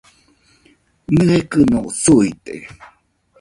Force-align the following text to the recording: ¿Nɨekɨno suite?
¿Nɨekɨno 1.15 1.79
suite? 2.01 2.55